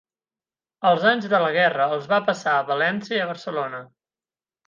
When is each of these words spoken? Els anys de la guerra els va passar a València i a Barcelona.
Els 0.91 1.03
anys 1.09 1.27
de 1.33 1.41
la 1.43 1.51
guerra 1.57 1.85
els 1.97 2.09
va 2.13 2.19
passar 2.29 2.55
a 2.61 2.65
València 2.71 3.19
i 3.19 3.23
a 3.27 3.27
Barcelona. 3.35 3.83